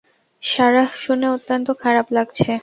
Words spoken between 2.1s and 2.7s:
লাগছে।